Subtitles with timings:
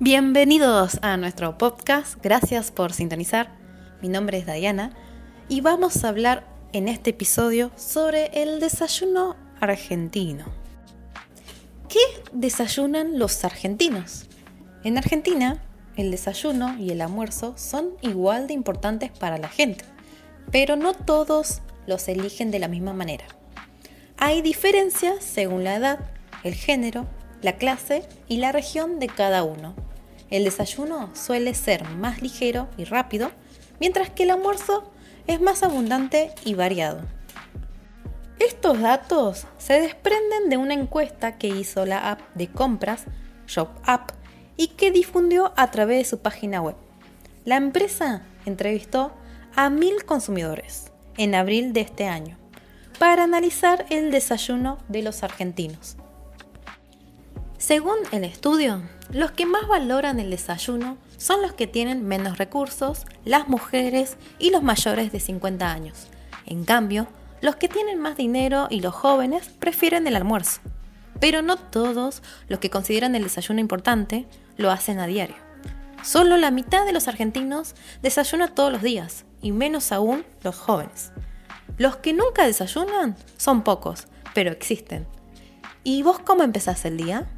[0.00, 3.50] Bienvenidos a nuestro podcast, gracias por sintonizar.
[4.00, 4.92] Mi nombre es Diana
[5.48, 10.44] y vamos a hablar en este episodio sobre el desayuno argentino.
[11.88, 11.98] ¿Qué
[12.32, 14.26] desayunan los argentinos?
[14.84, 15.60] En Argentina,
[15.96, 19.84] el desayuno y el almuerzo son igual de importantes para la gente,
[20.52, 23.24] pero no todos los eligen de la misma manera.
[24.16, 25.98] Hay diferencias según la edad,
[26.44, 27.04] el género,
[27.42, 29.87] la clase y la región de cada uno.
[30.30, 33.30] El desayuno suele ser más ligero y rápido,
[33.80, 34.90] mientras que el almuerzo
[35.26, 37.00] es más abundante y variado.
[38.38, 43.04] Estos datos se desprenden de una encuesta que hizo la app de compras,
[43.46, 44.10] Shop App,
[44.56, 46.76] y que difundió a través de su página web.
[47.44, 49.12] La empresa entrevistó
[49.56, 52.36] a mil consumidores en abril de este año
[52.98, 55.96] para analizar el desayuno de los argentinos.
[57.58, 63.04] Según el estudio, los que más valoran el desayuno son los que tienen menos recursos,
[63.24, 66.06] las mujeres y los mayores de 50 años.
[66.46, 67.08] En cambio,
[67.42, 70.60] los que tienen más dinero y los jóvenes prefieren el almuerzo.
[71.18, 75.36] Pero no todos los que consideran el desayuno importante lo hacen a diario.
[76.04, 81.10] Solo la mitad de los argentinos desayuna todos los días, y menos aún los jóvenes.
[81.76, 85.08] Los que nunca desayunan son pocos, pero existen.
[85.82, 87.28] ¿Y vos cómo empezás el día?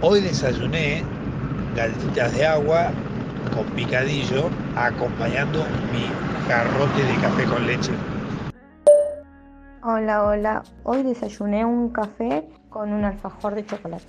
[0.00, 1.02] Hoy desayuné
[1.74, 2.92] galletitas de agua
[3.52, 6.06] con picadillo acompañando mi
[6.48, 7.90] garrote de café con leche.
[9.82, 10.62] Hola, hola.
[10.84, 14.04] Hoy desayuné un café con un alfajor de chocolate.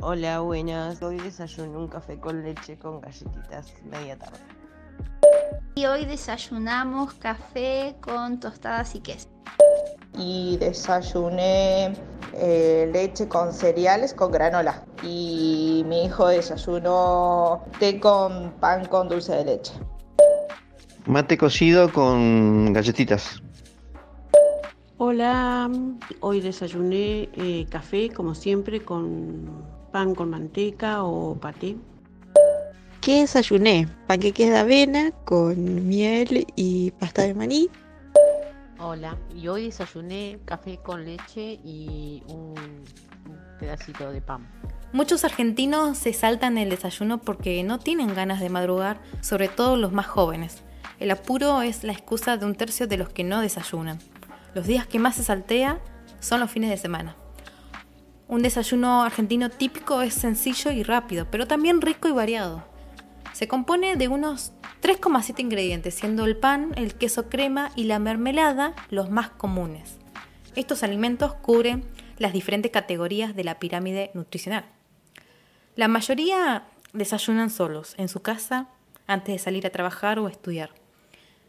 [0.00, 1.02] Hola, buenas.
[1.02, 4.38] Hoy desayuné un café con leche con galletitas media tarde.
[5.74, 9.28] Y hoy desayunamos café con tostadas y queso.
[10.18, 11.94] Y desayuné
[12.34, 14.84] eh, leche con cereales con granola.
[15.02, 19.72] Y mi hijo desayunó té con pan con dulce de leche.
[21.06, 23.42] Mate cocido con galletitas.
[24.98, 25.68] Hola,
[26.20, 31.76] hoy desayuné eh, café como siempre con pan con manteca o paté.
[33.00, 33.88] ¿Qué desayuné?
[34.06, 37.68] Panqueques de avena con miel y pasta de maní.
[38.84, 42.82] Hola, y hoy desayuné café con leche y un,
[43.60, 44.50] pedacito de pan.
[44.92, 49.92] Muchos argentinos se saltan el desayuno porque no tienen ganas de madrugar, sobre todo los
[49.92, 50.64] más jóvenes.
[50.98, 54.00] El apuro es la excusa de un tercio de los que no desayunan.
[54.52, 55.78] Los días que más se saltea
[56.18, 57.14] son los fines de semana.
[58.26, 62.71] Un desayuno argentino típico es sencillo y rápido, pero también rico y variado.
[63.32, 68.74] Se compone de unos 3,7 ingredientes, siendo el pan, el queso crema y la mermelada
[68.90, 69.98] los más comunes.
[70.54, 71.84] Estos alimentos cubren
[72.18, 74.66] las diferentes categorías de la pirámide nutricional.
[75.76, 78.68] La mayoría desayunan solos, en su casa,
[79.06, 80.70] antes de salir a trabajar o estudiar.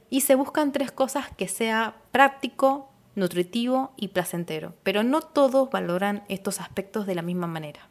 [0.09, 6.23] Y se buscan tres cosas que sea práctico, nutritivo y placentero, pero no todos valoran
[6.29, 7.89] estos aspectos de la misma manera.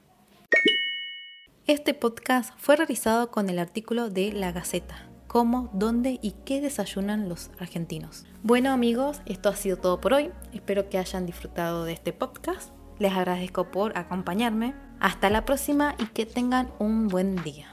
[1.69, 7.28] Este podcast fue realizado con el artículo de La Gaceta, cómo, dónde y qué desayunan
[7.28, 8.27] los argentinos.
[8.43, 12.72] Bueno amigos, esto ha sido todo por hoy, espero que hayan disfrutado de este podcast,
[12.99, 17.69] les agradezco por acompañarme, hasta la próxima y que tengan un buen día.